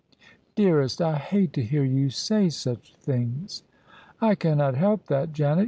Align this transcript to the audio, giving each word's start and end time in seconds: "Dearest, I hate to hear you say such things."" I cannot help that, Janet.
"Dearest, 0.55 0.99
I 0.99 1.17
hate 1.17 1.53
to 1.53 1.63
hear 1.63 1.83
you 1.83 2.09
say 2.09 2.49
such 2.49 2.95
things."" 2.95 3.61
I 4.19 4.33
cannot 4.33 4.73
help 4.73 5.05
that, 5.09 5.31
Janet. 5.31 5.59